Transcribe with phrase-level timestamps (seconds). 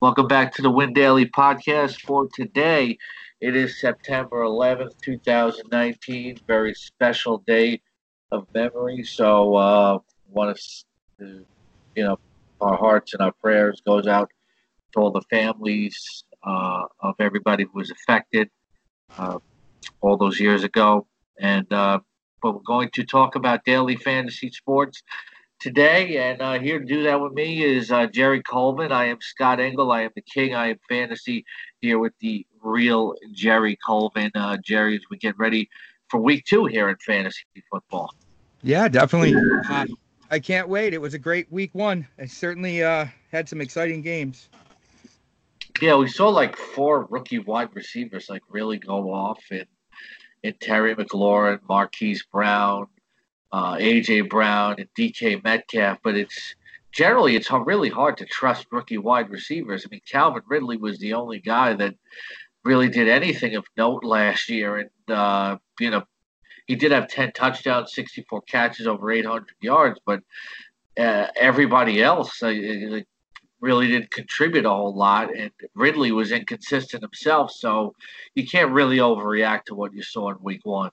[0.00, 2.98] Welcome back to the Win Daily podcast for today.
[3.40, 6.36] It is September 11th, 2019.
[6.46, 7.80] Very special day
[8.30, 9.02] of memory.
[9.02, 9.98] So, uh,
[10.28, 10.56] want
[11.18, 11.44] to,
[11.96, 12.16] you know,
[12.60, 14.30] our hearts and our prayers goes out
[14.92, 18.50] to all the families uh, of everybody who was affected
[19.18, 19.40] uh,
[20.00, 21.08] all those years ago.
[21.40, 21.98] And uh,
[22.40, 25.02] but we're going to talk about daily fantasy sports
[25.60, 26.18] today.
[26.18, 28.92] And uh, here to do that with me is uh, Jerry Coleman.
[28.92, 29.90] I am Scott Engel.
[29.92, 30.54] I am the king.
[30.54, 31.44] I am fantasy
[31.80, 34.30] here with the real Jerry Coleman.
[34.34, 35.68] Uh, Jerry, as we get ready
[36.08, 38.14] for week two here in fantasy football.
[38.62, 39.34] Yeah, definitely.
[39.68, 39.86] Uh,
[40.30, 40.94] I can't wait.
[40.94, 42.06] It was a great week one.
[42.18, 44.48] I certainly uh, had some exciting games.
[45.80, 49.66] Yeah, we saw like four rookie wide receivers like really go off and
[50.44, 52.86] and Terry McLaurin, Marquise Brown,
[53.52, 56.54] uh, AJ Brown and DK Metcalf, but it's
[56.92, 59.84] generally it's really hard to trust rookie wide receivers.
[59.84, 61.94] I mean, Calvin Ridley was the only guy that
[62.64, 66.02] really did anything of note last year, and uh, you know
[66.66, 70.20] he did have ten touchdowns, sixty four catches, over eight hundred yards, but
[70.98, 72.52] uh, everybody else uh,
[73.60, 77.94] really didn't contribute a whole lot, and Ridley was inconsistent himself, so
[78.34, 80.90] you can't really overreact to what you saw in Week One.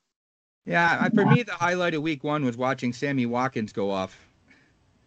[0.65, 4.17] Yeah, for me, the highlight of week one was watching Sammy Watkins go off.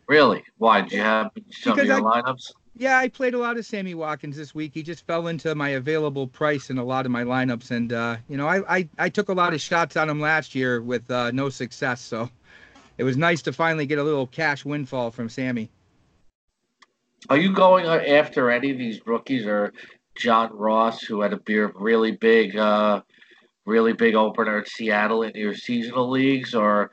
[0.06, 0.44] Really?
[0.58, 0.82] Why?
[0.82, 2.52] Did you have some because of your I, lineups?
[2.76, 4.70] Yeah, I played a lot of Sammy Watkins this week.
[4.72, 8.16] He just fell into my available price in a lot of my lineups, and uh,
[8.28, 11.10] you know, I, I, I took a lot of shots on him last year with
[11.10, 12.00] uh, no success.
[12.00, 12.30] So
[12.96, 15.70] it was nice to finally get a little cash windfall from Sammy.
[17.28, 19.72] Are you going after any of these rookies or
[20.14, 22.56] John Ross, who had a beer really big?
[22.56, 23.02] Uh,
[23.68, 26.90] really big opener at Seattle in your seasonal leagues, or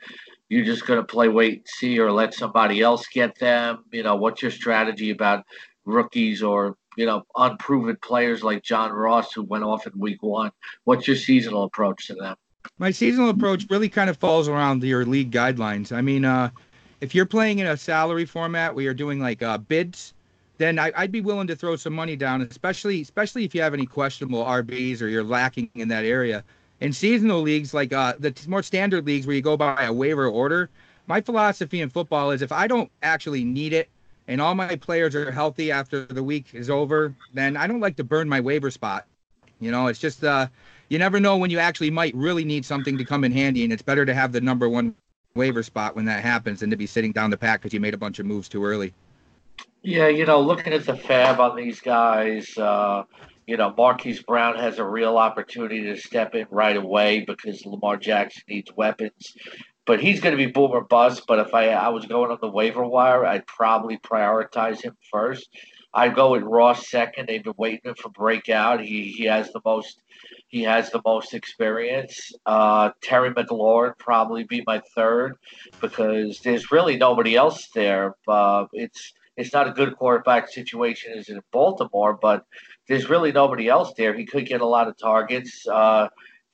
[0.48, 3.84] you're just going to play wait and see, or let somebody else get them?
[3.90, 5.44] You know, what's your strategy about
[5.84, 10.52] rookies or you know unproven players like John Ross who went off in Week One?
[10.84, 12.36] What's your seasonal approach to them?
[12.78, 15.92] My seasonal approach really kind of falls around your league guidelines.
[15.92, 16.50] I mean, uh,
[17.00, 20.12] if you're playing in a salary format where you're doing like uh, bids,
[20.58, 23.72] then I, would be willing to throw some money down, especially especially if you have
[23.72, 26.44] any questionable RBs or you're lacking in that area
[26.80, 30.28] in seasonal leagues like uh, the more standard leagues where you go by a waiver
[30.28, 30.70] order
[31.06, 33.88] my philosophy in football is if i don't actually need it
[34.28, 37.96] and all my players are healthy after the week is over then i don't like
[37.96, 39.06] to burn my waiver spot.
[39.58, 40.48] You know it's just uh,
[40.90, 43.72] you never know when you actually might really need something to come in handy and
[43.72, 44.94] it's better to have the number one
[45.34, 47.94] waiver spot when that happens than to be sitting down the pack because you made
[47.94, 48.92] a bunch of moves too early.
[49.82, 53.04] Yeah you know looking at the FAAB on these guys uh
[53.46, 57.96] you know, Marquise Brown has a real opportunity to step in right away because Lamar
[57.96, 59.34] Jackson needs weapons.
[59.86, 61.22] But he's going to be boomer bust.
[61.28, 65.48] But if I, I was going on the waiver wire, I'd probably prioritize him first.
[65.94, 67.28] I'd go with Ross second.
[67.28, 68.80] They've been waiting for breakout.
[68.80, 70.00] He he has the most
[70.48, 72.32] he has the most experience.
[72.44, 75.36] Uh, Terry McLaurin probably be my third
[75.80, 78.14] because there's really nobody else there.
[78.28, 82.44] Uh, it's it's not a good quarterback situation as in Baltimore, but
[82.88, 84.14] there's really nobody else there.
[84.14, 85.66] He could get a lot of targets.
[85.66, 86.08] Uh,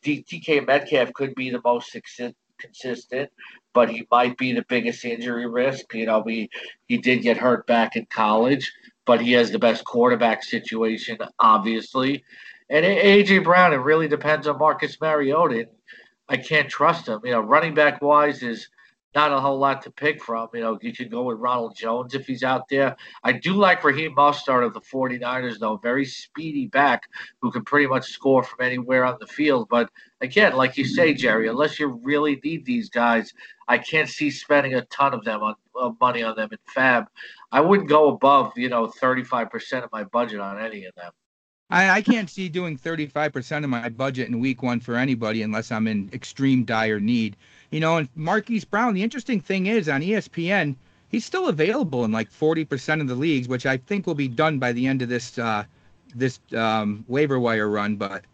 [0.05, 1.97] DK Metcalf could be the most
[2.59, 3.31] consistent,
[3.73, 5.95] but he might be the biggest injury risk.
[5.95, 6.51] You know, he
[6.87, 8.73] he did get hurt back in college,
[9.05, 12.25] but he has the best quarterback situation, obviously.
[12.69, 15.69] And AJ Brown, it really depends on Marcus Mariota.
[16.29, 17.21] I can't trust him.
[17.25, 18.69] You know, running back wise is
[19.15, 20.49] not a whole lot to pick from.
[20.55, 22.97] You know, you could go with Ronald Jones if he's out there.
[23.23, 25.77] I do like Raheem Mostert of the 49ers, though.
[25.77, 27.03] Very speedy back
[27.41, 29.69] who can pretty much score from anywhere on the field.
[29.69, 29.91] But
[30.21, 33.33] again, like you say, Jerry, unless you really need these guys,
[33.69, 37.07] I can't see spending a ton of them on uh, money on them in FAAB.
[37.51, 41.13] I wouldn't go above, you know, 35% of my budget on any of them.
[41.73, 45.73] I, I can't see doing 35% of my budget in week one for anybody unless
[45.73, 47.37] I'm in extreme dire need.
[47.73, 50.77] You know, and Marquise Brown, the interesting thing is on ESPN,
[51.09, 54.59] he's still available in like 40% of the leagues, which I think will be done
[54.59, 55.65] by the end of this uh,
[56.15, 57.97] this um, waiver wire run.
[57.97, 58.25] But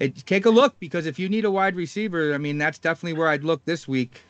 [0.00, 3.16] it, take a look because if you need a wide receiver, I mean, that's definitely
[3.16, 4.22] where I'd look this week.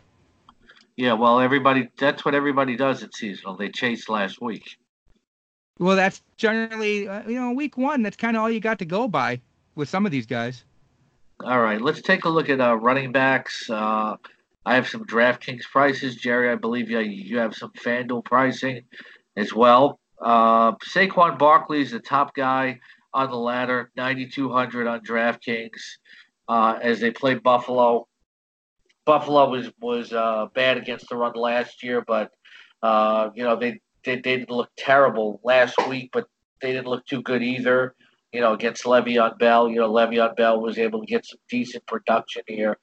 [0.97, 3.57] Yeah, well, everybody, that's what everybody does at seasonal.
[3.57, 4.77] They chase last week.
[5.79, 8.85] Well, that's generally, uh, you know, week one, that's kind of all you got to
[8.85, 9.41] go by
[9.77, 10.65] with some of these guys.
[11.43, 13.71] All right, let's take a look at uh, running backs.
[13.71, 14.17] Uh,
[14.67, 16.17] I have some DraftKings prices.
[16.17, 18.83] Jerry, I believe you, you have some FanDuel pricing
[19.37, 19.99] as well.
[20.21, 22.79] Uh, Saquon Barkley is the top guy
[23.15, 25.81] on the ladder, 9,200 on DraftKings
[26.49, 28.07] uh, as they play Buffalo.
[29.07, 32.31] Buffalo was was uh, bad against the run last year, but
[32.83, 36.11] uh, you know they, they they didn't look terrible last week.
[36.13, 36.27] But
[36.61, 37.95] they didn't look too good either.
[38.33, 41.85] You know, against Le'Veon Bell, you know, Le'Veon Bell was able to get some decent
[41.87, 42.79] production here.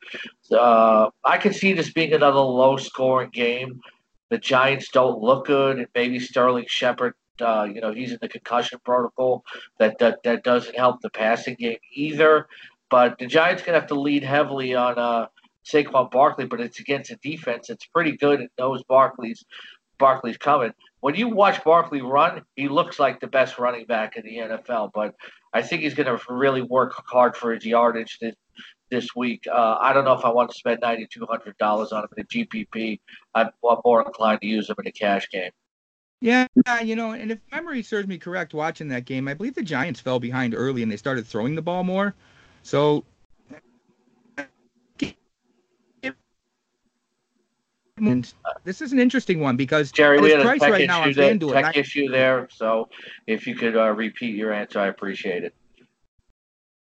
[0.51, 3.79] Uh, I can see this being another low-scoring game.
[4.29, 8.27] The Giants don't look good, and maybe Sterling Shepard uh, you know, he's in the
[8.27, 9.43] concussion protocol.
[9.79, 12.47] That, that that doesn't help the passing game either.
[12.89, 15.27] But the Giants gonna have to lead heavily on uh,
[15.65, 19.45] Saquon Barkley, but it's against a defense that's pretty good and knows Barkley's
[19.99, 20.73] Barkley's coming.
[20.99, 24.91] When you watch Barkley run, he looks like the best running back in the NFL.
[24.93, 25.15] But
[25.53, 28.35] I think he's going to really work hard for his yardage this,
[28.89, 29.43] this week.
[29.51, 32.09] Uh, I don't know if I want to spend ninety two hundred dollars on him
[32.17, 32.99] in a GPP.
[33.35, 35.51] I'm, I'm more inclined to use him in a cash game.
[36.19, 36.47] Yeah,
[36.83, 39.99] you know, and if memory serves me correct, watching that game, I believe the Giants
[39.99, 42.15] fell behind early and they started throwing the ball more.
[42.63, 43.05] So
[48.63, 51.03] this is an interesting one because Jerry, we had a price tech right issue, now
[51.03, 52.47] FanDuel, tech I, issue there.
[52.51, 52.89] So
[53.25, 55.53] if you could uh, repeat your answer, I appreciate it.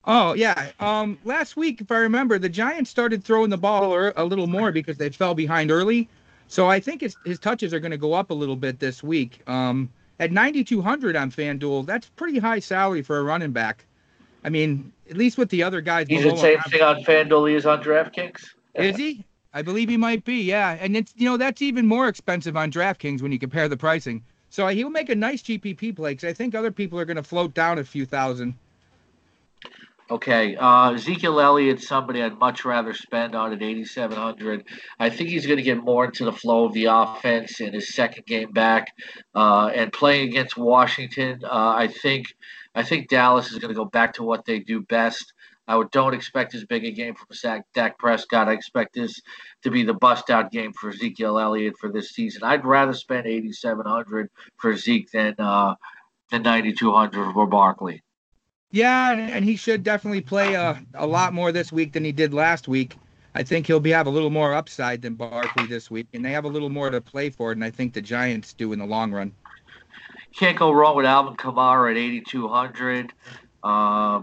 [0.05, 0.71] Oh yeah.
[0.81, 4.73] Um, last week, if I remember, the Giants started throwing the ball a little more
[4.73, 6.09] because they fell behind early.
[6.49, 9.03] So I think his, his touches are going to go up a little bit this
[9.03, 9.43] week.
[9.49, 13.85] Um, at 9,200 on FanDuel, that's pretty high salary for a running back.
[14.45, 16.07] I mean, at least with the other guys.
[16.09, 18.45] He's the same thing on FanDuel he is on DraftKings.
[18.75, 19.25] Is he?
[19.57, 20.43] I believe he might be.
[20.43, 23.77] Yeah, and it's you know that's even more expensive on DraftKings when you compare the
[23.77, 24.23] pricing.
[24.51, 27.23] So he'll make a nice GPP play because I think other people are going to
[27.23, 28.55] float down a few thousand.
[30.11, 34.65] Okay, uh, Ezekiel Elliott, somebody I'd much rather spend on at 8,700.
[35.01, 37.95] I think he's going to get more into the flow of the offense in his
[37.95, 38.93] second game back,
[39.35, 41.41] uh, and playing against Washington.
[41.43, 42.27] Uh, I think,
[42.75, 45.33] I think Dallas is going to go back to what they do best.
[45.69, 48.49] I don't expect as big a game from Dak Prescott.
[48.49, 49.21] I expect this
[49.63, 52.45] to be the bust out game for Ezekiel Elliott for this season.
[52.45, 55.75] I'd rather spend 8,700 for Zeke than uh,
[56.31, 58.03] than 9,200 for Barkley.
[58.71, 62.35] Yeah, and, he should definitely play a, a lot more this week than he did
[62.35, 62.97] last week.
[63.35, 66.33] I think he'll be have a little more upside than Barkley this week, and they
[66.33, 68.87] have a little more to play for, and I think the Giants do in the
[68.87, 69.33] long run.
[70.35, 73.13] Can't go wrong with Alvin Kamara at 8,200.
[73.63, 74.23] Uh,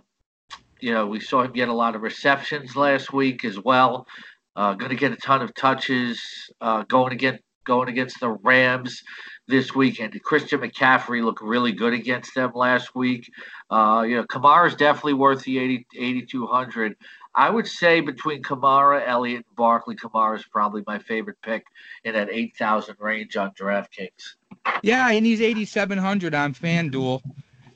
[0.83, 4.05] you know, we saw him get a lot of receptions last week as well.
[4.53, 6.21] Uh, going to get a ton of touches.
[6.59, 9.01] Uh, going against going against the Rams
[9.47, 10.21] this weekend.
[10.23, 13.31] Christian McCaffrey looked really good against them last week.
[13.69, 16.97] Uh, you know, Kamara is definitely worth the 80, 8,200.
[17.33, 21.63] I would say between Kamara, Elliott, and Barkley, Kamara is probably my favorite pick
[22.03, 24.35] in that 8,000 range on DraftKings.
[24.81, 27.21] Yeah, and he's 8,700 on FanDuel.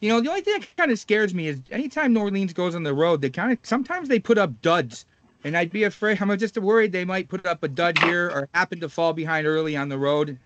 [0.02, 2.76] You know, the only thing that kind of scares me is anytime New Orleans goes
[2.76, 5.06] on the road, they kind of sometimes they put up duds.
[5.44, 8.50] And I'd be afraid, I'm just worried they might put up a dud here or
[8.54, 10.38] happen to fall behind early on the road.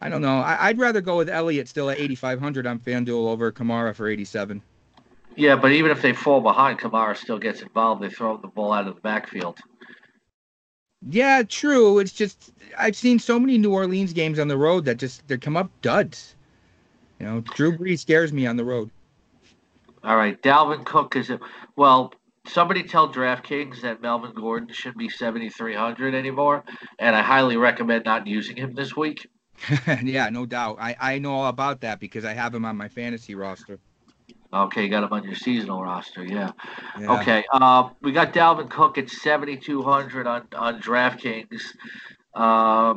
[0.00, 0.38] I don't know.
[0.38, 4.60] I, would rather go with Elliott still at 8,500 on FanDuel over Kamara for 87.
[5.36, 8.02] Yeah, but even if they fall behind, Kamara still gets involved.
[8.02, 9.58] They throw the ball out of the backfield.
[11.08, 11.98] Yeah, true.
[11.98, 15.38] It's just I've seen so many New Orleans games on the road that just they
[15.38, 16.36] come up duds.
[17.22, 18.90] You know, Drew Brees scares me on the road.
[20.02, 21.38] All right, Dalvin Cook is a
[21.76, 22.12] well.
[22.48, 26.64] Somebody tell DraftKings that Melvin Gordon shouldn't be 7,300 anymore,
[26.98, 29.30] and I highly recommend not using him this week.
[30.02, 30.78] yeah, no doubt.
[30.80, 33.78] I, I know all about that because I have him on my fantasy roster.
[34.52, 36.24] Okay, you got him on your seasonal roster.
[36.24, 36.50] Yeah.
[36.98, 37.20] yeah.
[37.20, 37.44] Okay.
[37.52, 41.62] Uh, we got Dalvin Cook at 7,200 on, on DraftKings.
[42.34, 42.94] Uh,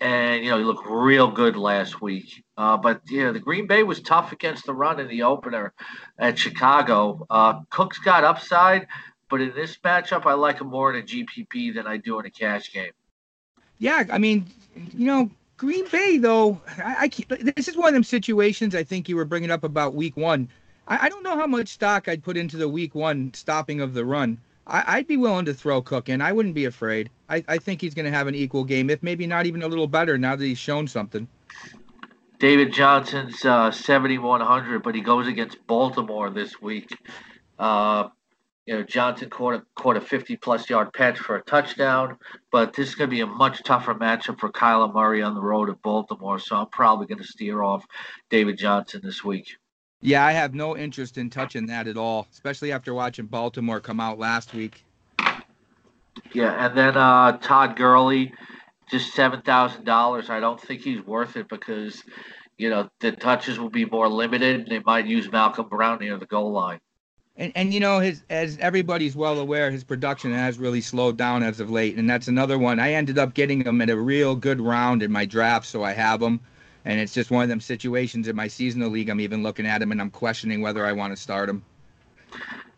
[0.00, 2.44] and, you know, he looked real good last week.
[2.56, 5.72] Uh, but, yeah, the Green Bay was tough against the run in the opener
[6.18, 7.26] at Chicago.
[7.30, 8.86] Uh, Cook's got upside,
[9.30, 12.26] but in this matchup, I like him more in a GPP than I do in
[12.26, 12.92] a cash game.
[13.78, 18.04] Yeah, I mean, you know, Green Bay, though, I, I this is one of them
[18.04, 20.48] situations I think you were bringing up about Week One.
[20.86, 23.94] I, I don't know how much stock I'd put into the Week One stopping of
[23.94, 24.38] the run.
[24.66, 26.20] I, would be willing to throw Cook in.
[26.20, 27.10] I wouldn't be afraid.
[27.28, 29.68] I, I think he's going to have an equal game, if maybe not even a
[29.68, 31.28] little better now that he's shown something.
[32.38, 36.90] David Johnson's uh, 7,100, but he goes against Baltimore this week.
[37.58, 38.08] Uh,
[38.66, 42.18] you know, Johnson caught a, caught a 50 plus yard catch for a touchdown,
[42.50, 45.40] but this is going to be a much tougher matchup for Kyler Murray on the
[45.40, 46.40] road at Baltimore.
[46.40, 47.86] So I'm probably going to steer off
[48.28, 49.56] David Johnson this week.
[50.06, 53.98] Yeah, I have no interest in touching that at all, especially after watching Baltimore come
[53.98, 54.84] out last week.
[56.32, 58.32] Yeah, and then uh, Todd Gurley,
[58.88, 60.30] just seven thousand dollars.
[60.30, 62.04] I don't think he's worth it because,
[62.56, 64.68] you know, the touches will be more limited.
[64.68, 66.78] They might use Malcolm Brown near the goal line.
[67.36, 71.42] And, and you know his as everybody's well aware his production has really slowed down
[71.42, 74.36] as of late and that's another one I ended up getting him at a real
[74.36, 76.40] good round in my draft so I have him
[76.86, 79.10] And it's just one of them situations in my seasonal league.
[79.10, 81.64] I'm even looking at him and I'm questioning whether I want to start him.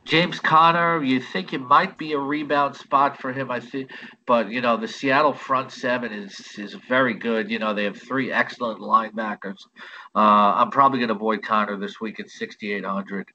[0.06, 3.90] James Conner, you think it might be a rebound spot for him, I think,
[4.26, 7.50] but you know the Seattle front seven is is very good.
[7.50, 9.58] You know they have three excellent linebackers.
[10.14, 13.28] Uh, I'm probably going to avoid Conner this week at 6,800.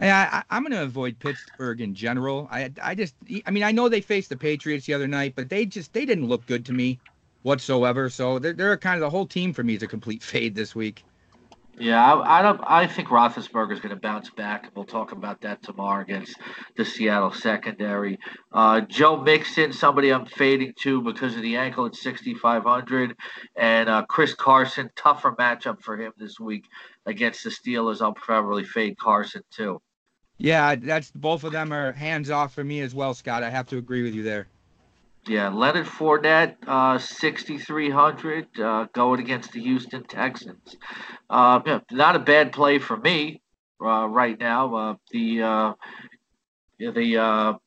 [0.00, 2.48] Yeah, I, am going to avoid Pittsburgh in general.
[2.50, 3.14] I I just
[3.46, 6.04] I mean I know they faced the Patriots the other night, but they just they
[6.04, 6.98] didn't look good to me
[7.42, 8.10] whatsoever.
[8.10, 10.74] So they're they're kind of the whole team for me is a complete fade this
[10.74, 11.04] week.
[11.80, 12.60] Yeah, I, I don't.
[12.66, 14.70] I think Roethlisberger is going to bounce back.
[14.74, 16.36] We'll talk about that tomorrow against
[16.76, 18.18] the Seattle secondary.
[18.52, 23.14] Uh, Joe Mixon, somebody I'm fading to because of the ankle at 6,500,
[23.56, 26.64] and uh, Chris Carson, tougher matchup for him this week
[27.06, 28.02] against the Steelers.
[28.02, 29.80] I'll probably fade Carson too.
[30.38, 33.44] Yeah, that's both of them are hands off for me as well, Scott.
[33.44, 34.48] I have to agree with you there.
[35.26, 40.76] Yeah, Leonard Fournette, uh, 6,300, uh, going against the Houston Texans.
[41.28, 43.42] Uh, not a bad play for me
[43.82, 44.74] uh, right now.
[44.74, 45.72] Uh, the uh,
[46.78, 47.58] the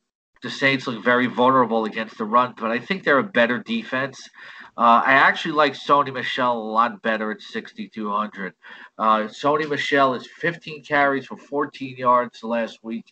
[0.42, 4.28] the Saints look very vulnerable against the run, but I think they're a better defense.
[4.76, 8.54] Uh, I actually like Sony Michel a lot better at 6,200.
[8.98, 13.04] Uh, Sony Michel is 15 carries for 14 yards last week.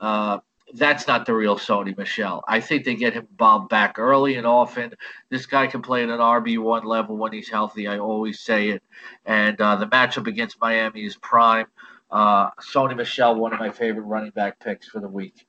[0.00, 0.38] Uh,
[0.72, 2.42] that's not the real Sony Michel.
[2.48, 4.94] I think they get him bombed back early and often.
[5.30, 7.86] This guy can play at an RB1 level when he's healthy.
[7.86, 8.82] I always say it.
[9.26, 11.66] And uh, the matchup against Miami is prime.
[12.10, 15.46] Uh, Sony Michel, one of my favorite running back picks for the week.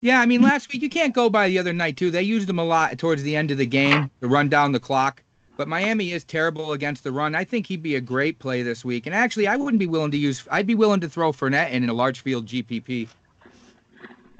[0.00, 2.10] Yeah, I mean, last week you can't go by the other night, too.
[2.10, 4.80] They used him a lot towards the end of the game to run down the
[4.80, 5.22] clock.
[5.56, 7.34] But Miami is terrible against the run.
[7.34, 9.06] I think he'd be a great play this week.
[9.06, 11.82] And actually, I wouldn't be willing to use, I'd be willing to throw Fournette in,
[11.82, 13.08] in a large field GPP.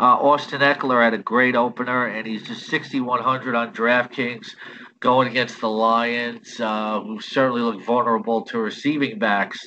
[0.01, 4.55] Uh, Austin Ekeler had a great opener, and he's just 6,100 on DraftKings
[5.01, 9.59] going against the Lions, uh, who certainly looked vulnerable to receiving backs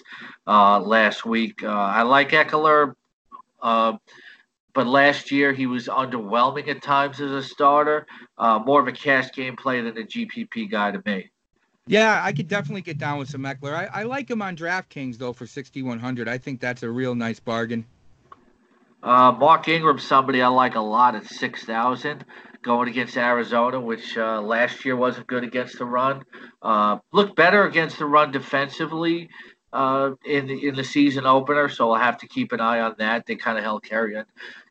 [0.48, 1.64] uh, last week.
[1.64, 2.96] Uh, I like Ekeler,
[3.62, 3.98] uh,
[4.74, 8.06] but last year he was underwhelming at times as a starter.
[8.38, 11.30] Uh, more of a cash game play than a GPP guy to me.
[11.88, 13.74] Yeah, I could definitely get down with some Ekeler.
[13.74, 16.30] I, I like him on DraftKings, though, for 6,100.
[16.30, 17.86] I think that's a real nice bargain.
[19.04, 22.24] Uh, Mark Ingram, somebody I like a lot at 6,000
[22.62, 26.24] going against Arizona, which uh, last year wasn't good against the run.
[26.62, 29.30] Uh, looked better against the run defensively
[29.74, 32.96] uh, in the in the season opener, so I'll have to keep an eye on
[33.00, 33.26] that.
[33.26, 34.26] They kind of held Kerryon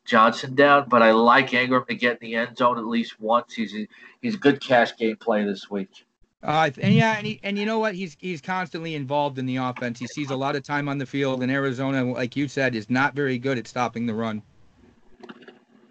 [0.05, 3.53] Johnson down, but I like Ingram to get in the end zone at least once.
[3.53, 3.87] He's a,
[4.21, 6.05] he's a good cash game play this week.
[6.43, 7.93] Uh, and yeah, and, he, and you know what?
[7.93, 9.99] He's he's constantly involved in the offense.
[9.99, 12.89] He sees a lot of time on the field, and Arizona, like you said, is
[12.89, 14.41] not very good at stopping the run.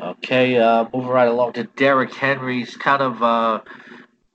[0.00, 3.60] Okay, uh, moving right along to Derrick Henry's kind of uh,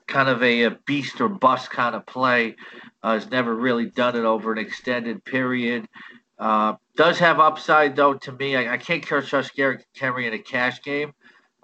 [0.08, 2.56] kind of a, a, beast or bust kind of play.
[3.04, 5.88] Uh, has never really done it over an extended period.
[6.40, 8.56] Uh, does have upside though to me.
[8.56, 11.14] I, I can't trust Derrick Henry in a cash game.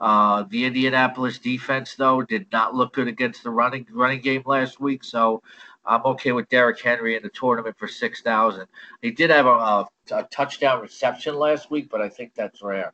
[0.01, 4.79] Uh, the Indianapolis defense, though, did not look good against the running running game last
[4.79, 5.03] week.
[5.03, 5.43] So
[5.86, 8.65] I'm okay with Derrick Henry in the tournament for six thousand.
[9.03, 12.93] He did have a, a, a, touchdown reception last week, but I think that's rare.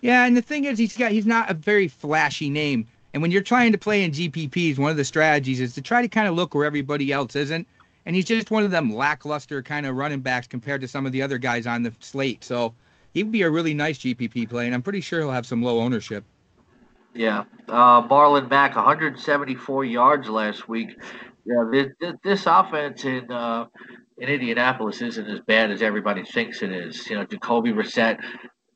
[0.00, 2.86] Yeah, and the thing is, he's got he's not a very flashy name.
[3.14, 6.02] And when you're trying to play in GPPs, one of the strategies is to try
[6.02, 7.66] to kind of look where everybody else isn't.
[8.06, 11.10] And he's just one of them lackluster kind of running backs compared to some of
[11.10, 12.44] the other guys on the slate.
[12.44, 12.74] So
[13.12, 15.80] he'd be a really nice GPP play, and I'm pretty sure he'll have some low
[15.80, 16.24] ownership.
[17.14, 20.88] Yeah, uh, Marlon Mack, 174 yards last week.
[21.46, 23.66] Yeah, this, this offense in uh,
[24.18, 27.08] in Indianapolis isn't as bad as everybody thinks it is.
[27.08, 28.18] You know, Jacoby Brissett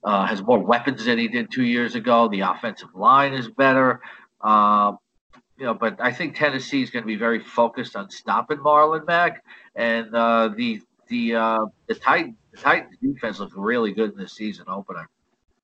[0.05, 2.29] uh, has more weapons than he did two years ago.
[2.29, 4.01] The offensive line is better.
[4.41, 4.93] Uh,
[5.57, 9.07] you know, but I think Tennessee is going to be very focused on stopping Marlon
[9.07, 9.43] Mack,
[9.75, 14.29] and uh, the the uh, the Titans the Titans defense looks really good in the
[14.29, 15.09] season opener.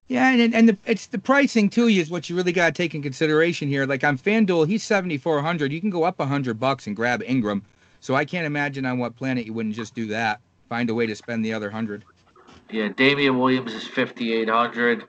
[0.09, 2.95] Yeah, and and the, it's the pricing too is what you really got to take
[2.95, 3.87] in consideration here.
[3.87, 5.73] Like on FanDuel, he's seventy four hundred.
[5.73, 7.63] You can go up hundred bucks and grab Ingram.
[8.01, 10.41] So I can't imagine on what planet you wouldn't just do that.
[10.69, 12.05] Find a way to spend the other hundred.
[12.71, 15.05] Yeah, Damien Williams is fifty eight hundred,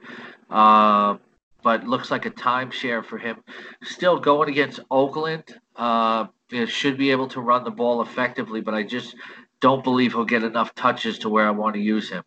[0.49, 1.17] uh,
[1.61, 3.43] but looks like a timeshare for him.
[3.83, 5.43] Still going against Oakland.
[5.75, 6.27] Uh,
[6.67, 9.15] should be able to run the ball effectively, but I just
[9.59, 12.23] don't believe he'll get enough touches to where I want to use him.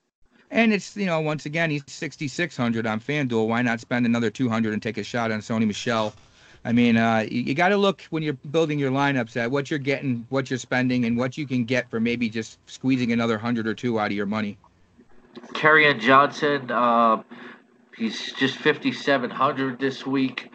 [0.51, 3.49] And it's you know once again he's 6600 on FanDuel.
[3.49, 6.15] Why not spend another 200 and take a shot on Sony Michel?
[6.65, 9.71] I mean, uh, you, you got to look when you're building your lineups at what
[9.71, 13.39] you're getting, what you're spending, and what you can get for maybe just squeezing another
[13.39, 14.59] hundred or two out of your money.
[15.55, 17.23] Kerryon Johnson, uh,
[17.97, 20.51] he's just 5,700 this week.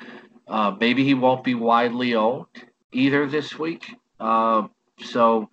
[0.48, 2.48] Uh, maybe he won't be widely owned
[2.92, 3.96] either this week.
[4.20, 4.68] Uh,
[5.00, 5.50] so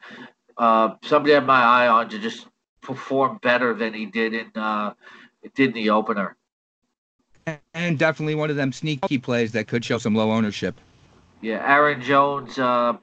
[0.59, 2.47] uh, somebody have my eye on to just
[2.83, 4.95] perform better than he did in uh,
[5.55, 6.37] did in the opener.
[7.75, 10.79] And definitely one of them sneaky plays that could show some low ownership.
[11.41, 12.95] Yeah, Aaron Jones, uh,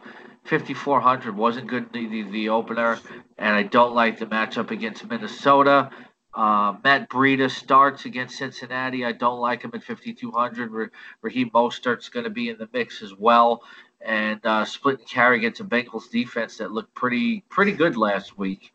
[0.45, 2.99] 5400 wasn't good in the, the, the, opener,
[3.37, 5.89] and I don't like the matchup against Minnesota.
[6.33, 9.03] Uh, Matt Breida starts against Cincinnati.
[9.03, 10.91] I don't like him at 5200.
[11.21, 13.63] Raheem Mostert's going to be in the mix as well,
[14.01, 18.37] and uh, split and carry against a Bengals defense that looked pretty pretty good last
[18.37, 18.71] week.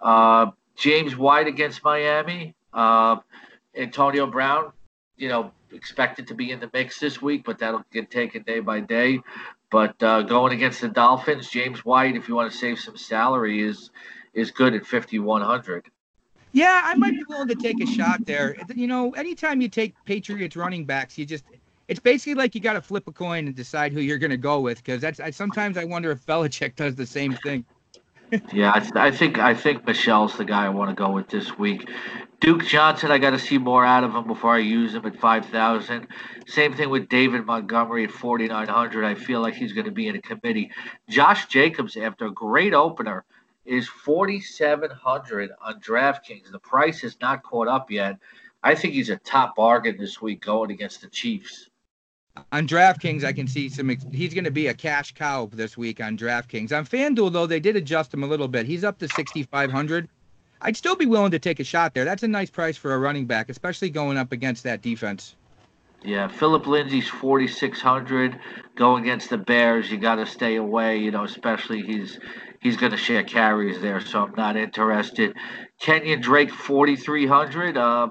[0.00, 2.54] Uh, James White against Miami.
[2.72, 3.16] Uh,
[3.76, 4.72] Antonio Brown,
[5.16, 8.60] you know, expected to be in the mix this week, but that'll get taken day
[8.60, 9.20] by day.
[9.70, 13.62] But uh, going against the Dolphins, James White, if you want to save some salary,
[13.62, 13.90] is
[14.34, 15.86] is good at 5100.
[16.52, 18.56] Yeah, I might be willing to take a shot there.
[18.74, 21.44] You know, anytime you take Patriots running backs, you just
[21.88, 24.36] it's basically like you got to flip a coin and decide who you're going to
[24.36, 27.64] go with because that's I, sometimes I wonder if Belichick does the same thing.
[28.52, 31.28] Yeah, I, th- I, think I think Michel's the guy I want to go with
[31.28, 31.88] this week.
[32.40, 35.18] Duke Johnson, I got to see more out of him before I use him at
[35.18, 36.06] five thousand.
[36.46, 39.04] Same thing with David Montgomery at forty nine hundred.
[39.04, 40.70] I feel like he's going to be in a committee.
[41.08, 43.24] Josh Jacobs, after a great opener,
[43.64, 46.50] is forty seven hundred on DraftKings.
[46.50, 48.18] The price is not caught up yet.
[48.62, 51.68] I think he's a top bargain this week going against the Chiefs
[52.52, 53.88] on DraftKings, I can see some.
[54.12, 56.76] He's going to be a cash cow this week on DraftKings.
[56.76, 58.66] On FanDuel, though, they did adjust him a little bit.
[58.66, 60.08] He's up to 6,500.
[60.60, 62.04] I'd still be willing to take a shot there.
[62.04, 65.36] That's a nice price for a running back, especially going up against that defense.
[66.02, 68.38] Yeah, Philip Lindsay's 4,600.
[68.76, 70.98] Going against the Bears, you got to stay away.
[70.98, 72.18] You know, especially he's
[72.60, 75.36] he's going to share carries there, so I'm not interested.
[75.80, 77.76] Kenyan Drake 4,300.
[77.76, 78.08] Uh,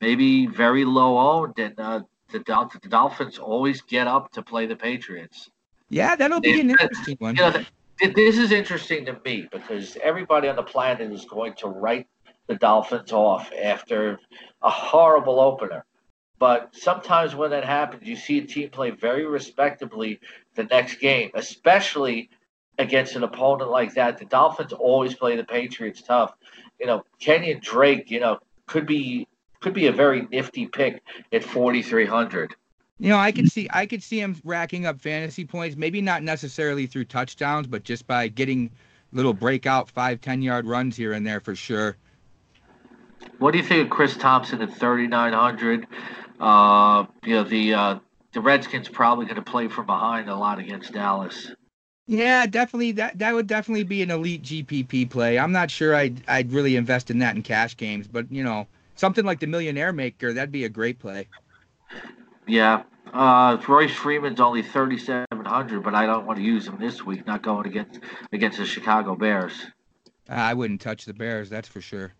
[0.00, 1.78] maybe very low owned and.
[1.78, 5.50] Uh, the, the Dolphins always get up to play the Patriots.
[5.90, 7.36] Yeah, that'll be an interesting one.
[7.36, 7.64] You know,
[8.14, 12.06] this is interesting to me because everybody on the planet is going to write
[12.46, 14.18] the Dolphins off after
[14.62, 15.84] a horrible opener.
[16.38, 20.20] But sometimes when that happens, you see a team play very respectably
[20.54, 22.30] the next game, especially
[22.78, 24.18] against an opponent like that.
[24.18, 26.34] The Dolphins always play the Patriots tough.
[26.78, 29.26] You know, Kenyan Drake, you know, could be
[29.60, 32.54] could be a very nifty pick at 4,300.
[33.00, 36.24] You know, I could see I could see him racking up fantasy points, maybe not
[36.24, 38.70] necessarily through touchdowns, but just by getting
[39.12, 41.96] little breakout five, ten yard runs here and there for sure.
[43.38, 45.86] What do you think of Chris Thompson at 3,900?
[46.40, 47.98] Uh, you know, the uh,
[48.32, 51.52] the Redskins probably going to play from behind a lot against Dallas.
[52.08, 52.92] Yeah, definitely.
[52.92, 55.38] That that would definitely be an elite GPP play.
[55.38, 58.66] I'm not sure I'd I'd really invest in that in cash games, but you know,
[58.98, 61.28] something like the Millionaire Maker, that'd be a great play.
[62.46, 62.82] Yeah.
[63.12, 67.42] Uh, Royce Freeman's only 3,700, but I don't want to use him this week, not
[67.42, 68.00] going against
[68.32, 69.54] against the Chicago Bears.
[70.28, 72.12] I wouldn't touch the Bears, that's for sure.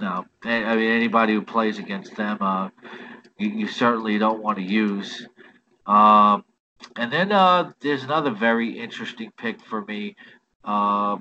[0.00, 0.24] No.
[0.42, 2.70] I mean, anybody who plays against them, uh,
[3.38, 5.26] you, you certainly don't want to use.
[5.86, 6.44] Um,
[6.96, 10.16] and then uh, there's another very interesting pick for me.
[10.64, 11.18] Uh,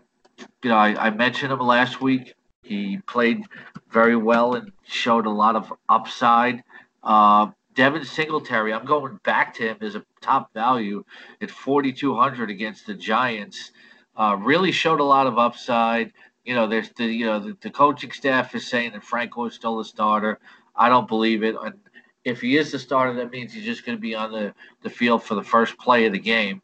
[0.64, 2.34] you know, I, I mentioned him last week.
[2.64, 3.44] He played
[3.92, 6.64] very well and showed a lot of upside.
[7.04, 11.04] Uh, Devin Singletary, I'm going back to him as a top value
[11.42, 13.72] at 4,200 against the Giants.
[14.16, 16.14] Uh, really showed a lot of upside.
[16.46, 19.48] You know, there's the you know the, the coaching staff is saying that Frank Gore
[19.48, 20.40] is still the starter.
[20.76, 21.56] I don't believe it.
[21.62, 21.76] And
[22.24, 24.90] if he is the starter, that means he's just going to be on the, the
[24.90, 26.62] field for the first play of the game.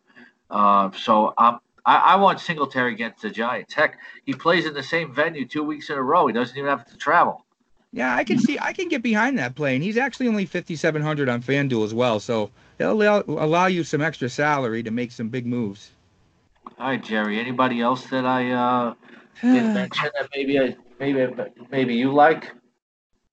[0.50, 3.74] Uh, so I'm I, I want Singletary against the Giants.
[3.74, 6.28] Heck, he plays in the same venue two weeks in a row.
[6.28, 7.46] He doesn't even have to travel.
[7.92, 8.60] Yeah, I can see.
[8.60, 11.84] I can get behind that play, and he's actually only fifty seven hundred on FanDuel
[11.84, 12.20] as well.
[12.20, 15.92] So it'll allow, allow you some extra salary to make some big moves.
[16.78, 17.40] All right, Jerry.
[17.40, 18.94] Anybody else that I uh,
[19.42, 21.34] didn't mention that maybe I maybe
[21.72, 22.54] maybe you like?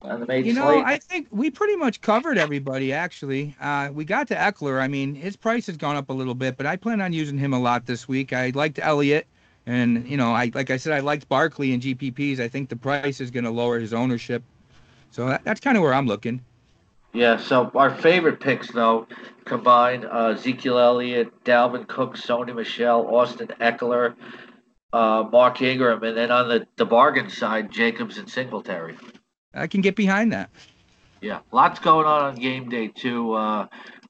[0.08, 0.84] On the You know, slate?
[0.84, 2.92] I think we pretty much covered everybody.
[2.92, 4.80] Actually, uh, we got to Ekeler.
[4.80, 7.38] I mean, his price has gone up a little bit, but I plan on using
[7.38, 8.32] him a lot this week.
[8.32, 9.26] I liked Elliott,
[9.66, 12.38] and you know, I like I said, I liked Barkley and GPPs.
[12.38, 14.42] I think the price is going to lower his ownership,
[15.10, 16.40] so that, that's kind of where I'm looking.
[17.12, 17.36] Yeah.
[17.38, 19.08] So our favorite picks, though,
[19.44, 24.14] combined: uh, Ezekiel Elliott, Dalvin Cook, Sony Michel, Austin Ekeler.
[24.92, 28.96] Uh, Mark Ingram, and then on the, the bargain side, Jacobs and Singletary.
[29.56, 30.50] I can get behind that.
[31.20, 33.32] Yeah, lots going on on game day too.
[33.32, 33.66] Uh,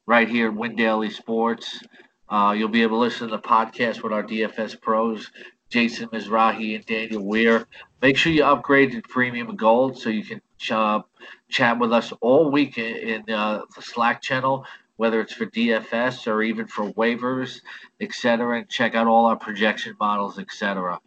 [0.06, 1.80] right here at Win Daily Sports.
[2.28, 5.30] Uh, you'll be able to listen to the podcast with our DFS pros,
[5.70, 7.66] Jason Mizrahi and Daniel Weir.
[8.02, 11.00] Make sure you upgrade to premium gold so you can uh,
[11.48, 14.66] chat with us all week in, in uh, the Slack channel.
[14.96, 17.60] whether it's for DFS or even for waivers,
[18.00, 18.58] etc.
[18.58, 20.98] And check out all our projection models, etc.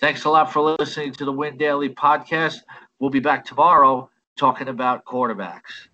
[0.00, 2.60] Thanks a lot for listening to the Win Daily podcast.
[3.02, 5.88] We'll be back tomorrow talking about quarterbacks.